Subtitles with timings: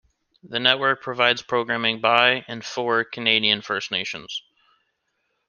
[0.41, 4.41] The network provides programming by and for Canadian First Nations.